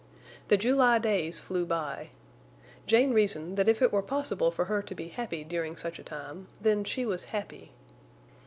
[0.47, 2.09] The July days flew by.
[2.87, 6.03] Jane reasoned that if it were possible for her to be happy during such a
[6.03, 7.71] time, then she was happy.